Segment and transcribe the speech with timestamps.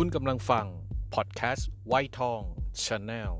[0.00, 0.66] คุณกำลังฟัง
[1.14, 2.40] พอดแคสต์ไวท์ทอง
[2.84, 3.32] ชาแนล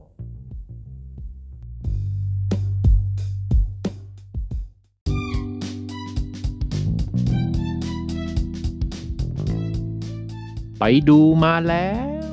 [10.79, 11.91] ไปดูมาแล้
[12.27, 12.31] ว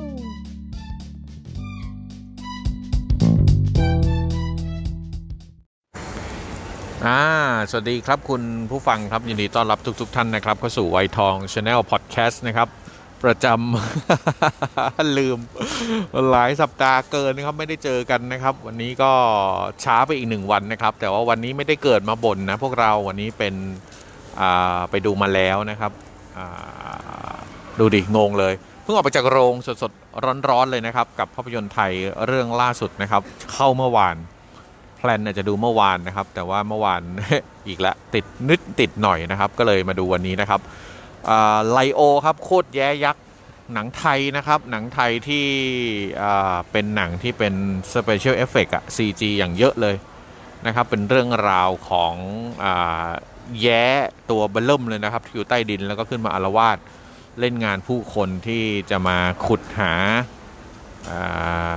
[7.06, 7.22] อ่า
[7.70, 12.68] สวัสดีครับคุณผู้ฟังครับ ยินดีต้อนรับทุกๆท่านนะครับเข้าสู่ไวท์ทองชาแนลพอดแคสต์นะครับ
[13.24, 15.38] ประจำ ลืม
[16.30, 19.12] หลายสัปดาห์เกินนะครับ ไม่ได้เจอกันนะครับ วันนี้ก็
[19.84, 23.54] ช้าไปอีกหนึ่งวันนะครับ แต่ว่าวันนี้ไม่ได้เกิดมาบ่นนะ พวกเราวันนี้เป็น
[24.90, 25.92] ไปดูมาแล้วนะครับ
[27.78, 31.92] ดูดิ งงเลย เพิ่งออกไปจากโรงสดๆ ร้อนๆเลยนะครับ กับภาพยนตร์ไทย
[32.26, 34.16] เรื่องล่าสุดนะครับ เข้าเมื่อวาน
[34.98, 37.02] แพลนจะดูเมื่อวานนะครับ แต่ว่าเมื่อวาน
[37.68, 40.60] อีกแล้วติดนิดติดหน่อยนะครับ ก็เลยมาดูวันนี้นะครับ
[41.70, 43.24] ไลโอครับโคตรแย้ยักษ์
[43.72, 45.46] หนังไทยนะครับ หนังไทยที่
[46.72, 47.54] เป็นหนังที่เป็น
[47.94, 49.96] special effect อะ CG อย่างเยอะเลย
[50.66, 52.14] นะครับ เป็นเรื่องราวของ
[52.64, 53.84] แย้
[54.30, 56.78] ตัวเบ้อเริ่มเลยนะครับ ที่อยู่ใต้ดินแล้วก็ขึ้นมาอาละวาด
[57.40, 59.92] เล่นงานผู้คนที่จะมาขุดห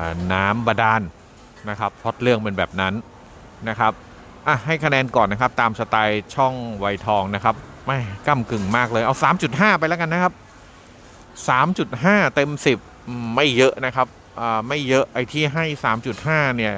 [0.02, 1.02] าน้ำบาดาล
[1.70, 2.94] นะครับพล็อตเรื่องเป็นแบบนั้น
[3.70, 3.94] นะครับ
[4.48, 7.55] อะให้คะแนนก่อนนะครับ ตามสไตล์ช่องไวทองนะครับ
[7.86, 9.16] ไม่ก้ากึ่งมากเลยเอา
[9.47, 10.33] 3.5 ไปแล้วกันนะครับ
[11.53, 12.50] 3.5 เต็ม
[12.92, 14.08] 10 ไม่เยอะนะครับ
[14.67, 15.66] ไม่เยอะไอ้ที่ให้
[16.11, 16.73] 3.5 เนี่ย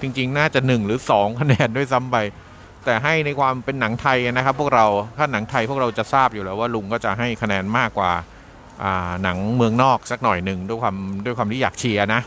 [0.00, 2.16] จริง ๆ น่าจะ 1 หรือ 2 คะแนนด้วยซ้ำไป
[2.84, 8.12] แต่ให้ในความเป็นหนังไทยนะครับ พวกเราถ้าหนังไทยพวกเราจะทราบอยู่แล้วว่าลุงก็จะให้คะแนนมากกว่า
[8.82, 12.20] อ่าหนังเมืองนอกสักหน่อยหนึ่งด้วยความด้วยความที่อยากเชียร์นะ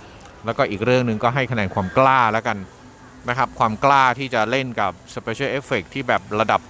[0.45, 2.57] แล้วก็อีกเรื่องหนึ่งก็ให้คะแนนความกล้าแล้วกัน
[3.29, 6.61] นะครับ ความกล้าที่จะเล่นกับ Special Effect ที่แบบระดับ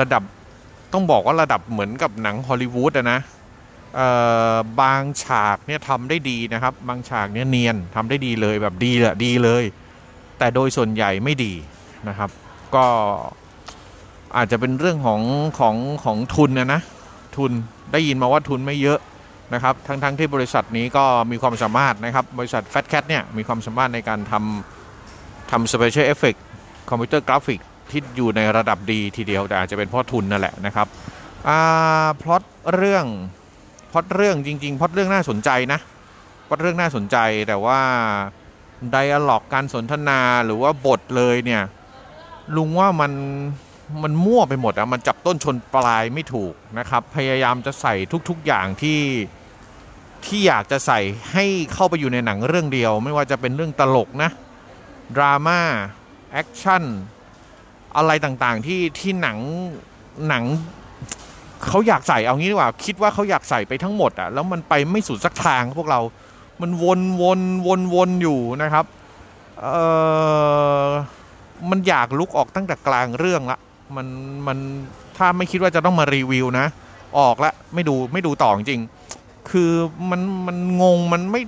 [0.00, 0.22] ระดับ
[0.96, 3.20] ต้องบอกว่าระดับเหมือนกับหนังฮอลลีวูดอะนะ
[4.80, 9.64] บางฉากเนี่ยทำได้ดีนะครับ บางฉากเนี่ยเนียนทำได้ดีเลยแบบดีเลยดีเลย
[10.38, 11.52] แต่โดยส่วนใหญ่ไม่ดี
[12.08, 12.30] นะครับ
[12.74, 12.86] ก็
[14.36, 15.20] อาจจะเป็นเรื่องของ
[15.58, 16.80] ของของทุนนะนะ
[17.36, 17.52] ทุน
[17.92, 18.98] ได้ยินมาว่าทุนไม่เยอะ
[19.54, 26.38] นะครับ ทั้งทั้งที่บริษัทนี้ก็มีความสามารถนะครับ บริษัท Fat Cat เนี่ยมีความสามารถในการทำทำ Special Effect
[26.88, 27.60] computer graphic
[27.90, 30.86] ที่อยู่ในระดับดีทีเดียวแต่อาจจะเป็นเพราะทุนนั่นแหละนะครับ
[32.22, 32.42] พล็อต
[32.74, 33.06] เรื่อง
[33.92, 35.80] พล็อตเรื่องจริงๆพล็อตเรื่องน่าสนใจนะ
[36.48, 37.16] พล็อตเรื่องน่าสนใจ
[37.48, 37.80] แต่ว่า
[38.90, 41.62] dialogue การสนทนาหรือว่าบทเลยเนี่ย
[42.56, 43.12] ลุงว่ามัน
[44.02, 47.94] มันมั่วไปหมดอะมันจับต้นชนปลายไม่ถูกนะครับ พยายามจะใส่
[48.28, 49.00] ทุกๆอย่างที่
[50.26, 51.00] ที่อยากจะใส่
[51.32, 54.30] ให้เข้าไปอยู่ในหนังเรื่องเดียว ไม่ว่าจะเป็นเรื่องตลกนะ
[55.16, 55.60] ดราม่า
[56.32, 56.82] แอคชั่น
[57.96, 59.38] อะไรต่างๆที่ที่หนัง
[60.28, 60.44] หนัง
[61.66, 66.00] เขาอยากใส่เอางี้ดีกว่า คิดว่าเขาอยากใส่ไปทั้งหมดอะแล้วมันไปไม่สุดสักทางพวกเรา
[66.60, 68.84] มันวนวนวนวนอยู่นะครับ
[69.60, 69.66] เอ
[70.86, 70.88] อ
[71.70, 73.58] มันอยากลุกออกตั้งแต่กลางเรื่องละ
[73.96, 74.06] มัน
[74.46, 74.58] มัน
[75.16, 76.66] ถ้าไม่คิดว่าจะต้องมารีวิวนะ
[77.18, 78.82] ออกละไม่ดูไม่ดูต่อจริง
[79.50, 79.72] คือ
[80.10, 81.42] มันมันงงมันไม่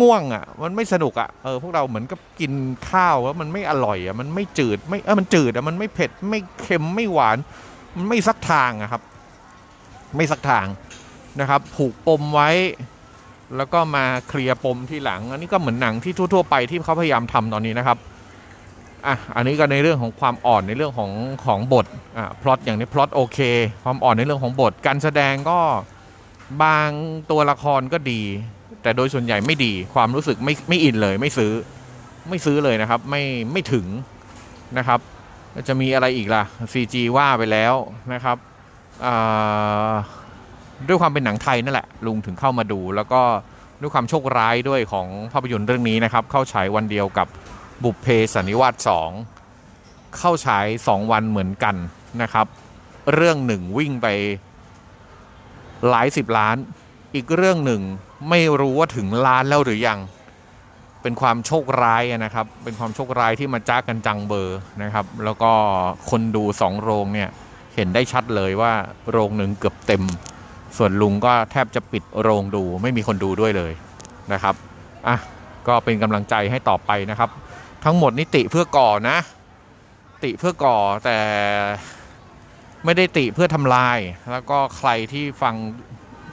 [0.00, 2.52] ง่วงอะ่ะ มันไม่สนุกอะ่ะเออพวกเราเหมือนกับกิน
[2.90, 7.38] ข้าวแล้วมันไม่อร่อยอะ่ะมันไม่จืดไม่เออมันจืดอะ่ะมันไม่เผ็ดไม่เค็มไม่หวาน
[7.96, 9.02] มันไม่สักทางอะครับ
[10.16, 10.66] ไม่สักทาง
[11.40, 12.50] นะครับ ผูกปมไว้
[13.56, 17.98] แล้วก็มาเคลียร์ปมที่หลัง อันนี้ก็เหมือนหนังที่ทั่ว ๆ ไปที่เขาพยายามทำตอนนี้นะครับ
[19.06, 21.10] อะอันนี้ก็ในเรื่องของความอ่อนในเรื่องของ
[21.44, 21.86] ของบท
[22.16, 23.38] อะพล็อตอย่างนี้พล็อตโอเค
[23.84, 25.58] ความอ่อนในเรื่องของบท การแสดงก็
[26.62, 26.90] บาง
[27.30, 28.22] ตัวละครก็ดี
[28.82, 31.52] แต่โดยส่วนใหญ่ไม่ดีความรู้สึกไม่ไม่อินเลย ไม่ซื้อ
[32.28, 33.22] ไม่ซื้อเลยนะครับ ไม่
[33.52, 33.86] ไม่ถึง
[34.78, 35.00] นะครับ
[35.68, 37.74] จะมีอะไรอีกล่ะ CG ว่าไปแล้ว
[38.12, 38.36] นะครับ
[40.88, 43.22] ด้วยความเป็นหนังไทยนั่นแหละ ลุงถึงเข้ามาดู แล้วก็
[43.80, 47.26] ด้วยความโชคร้ายด้วยของภาพยนตร์เรื่องนี้นะครับ เข้าฉายวันเดียวกับ
[47.84, 48.74] บุพเพสันนิวาส
[49.48, 51.76] 2เข้าฉาย 2 วันเหมือนกัน
[52.22, 52.46] นะครับ
[53.14, 54.06] เรื่องหนึ่งวิ่งไป
[55.88, 56.56] หลายสิบล้าน
[57.14, 57.82] อีกเรื่องหนึ่ง
[58.30, 59.98] ไม่รู้ว่าถึงล้านแล้วหรือยัง
[61.02, 65.52] เป็นความโชคร้ายนะครับ เป็นความโชคร้ายที่มาจ้ากันจังเบอร์นะครับ แล้วก็
[66.10, 67.28] คนดูสองโรงเนี่ย
[67.74, 68.72] เห็นได้ชัดเลยว่า
[69.10, 70.02] โรงหนึ่งเกือบเต็ม
[70.76, 73.72] ส่วนลุงก็แทบจะปิดโรงดู ไม่มีคนดูด้วยเลย
[74.32, 74.54] นะครับ
[75.06, 75.16] อะ
[75.68, 77.30] ก็เป็นกำลังใจให้ต่อไปนะครับ
[77.84, 79.18] ทั้งหมดนี่ติเพื่อก่อนะ
[80.24, 81.18] ติเพื่อก่อแต่
[82.84, 83.98] ไม่ได้ติเพื่อทำลาย
[84.32, 85.54] แล้วก็ใครที่ฟัง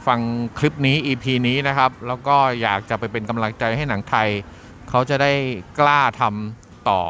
[0.07, 0.19] ฟัง
[0.57, 4.29] คลิปนี้ EP นี้นะครับ แล้วก็อยากจะไปเป็นกำลังใจให้หนังไทย
[4.89, 5.31] เขาจะได้
[5.79, 7.01] กล้าทำต่อ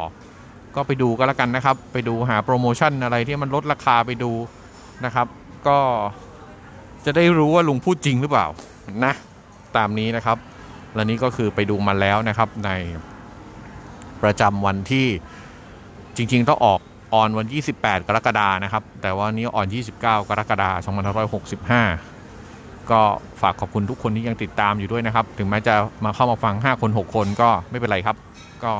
[0.76, 4.32] ก็ไปดูก็แล้วกันนะครับ ไปดูหาโปรโมชั่นอะไรที่มันลดราคาไปดู
[5.06, 5.28] นะครับ
[5.68, 5.78] ก็
[7.06, 8.48] จะได้รู้ว่าลุงพูดจริงหรือเปล่า
[9.06, 9.14] นะ
[9.78, 10.38] ตามนี้นะครับ
[10.96, 12.70] และนี่ก็คือไปดูมาแล้วนะครับใน
[14.24, 15.08] ประจำวันที่
[16.16, 16.80] จริงๆต้องออก
[17.14, 17.46] ออนวัน
[17.78, 21.00] 28 กรกฎานะครับ แต่ว่านี้ออน 29 กรกฎาคม
[21.60, 22.15] 2565
[22.92, 23.02] ก็
[23.42, 28.18] ฝากขอบคุณทุกคนที่ยังติดตามอยู่ด้วยนะครับ ถึงแม้จะมาเข้ามาฟัง 5 คน 6 คนก็ไม่เป็นไรครับ
[28.64, 28.74] ก็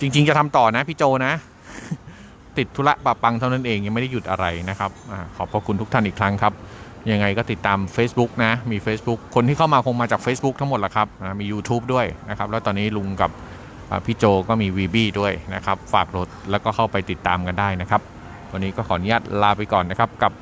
[0.00, 1.32] จริง ๆ จะทำต่อนะพี่โจนะ
[2.58, 6.52] ติดธุระปะปังเท่านั้นเองยังไม่ได้หยุดอะไรนะครับอขอบพระคุณทุกท่านอีกครั้งครับ
[7.10, 11.08] ยังไงก็ติดตาม Facebook นะ มี Facebook คนที่เข้ามาคงมาจาก Facebook ทั้งหมดแหละครับ
[11.40, 13.30] มี YouTube ด้วยนะครับ แล้วตอนนี้ลุงกับ
[14.06, 18.02] พี่โจก็มี VB ด้วยนะครับ ฝากรถแล้วก็เข้าไปติดตามกันได้นะครับ
[18.52, 20.32] วันนี้ก็ขออนุญาตลาไปก่อนนะครับกับ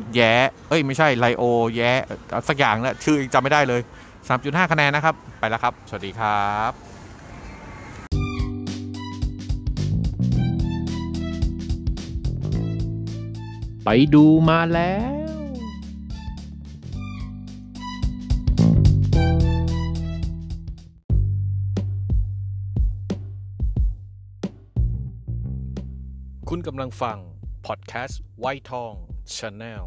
[0.00, 0.32] ตรแย้
[0.68, 1.42] เอ้ยไม่ใช่ไลโอ
[1.76, 3.80] แย้เอ่อสักอย่างนะชื่อจำไม่ได้เลย
[4.26, 6.72] 3.5 คะแนนนะครับ ไปแล้วครับ สวัสดีครับ
[13.84, 15.22] ไปดูมาแล้ว
[26.48, 27.18] คุณกำลังฟัง
[27.66, 28.94] พอดแคสต์ไวท์ทอง
[29.36, 29.86] Channel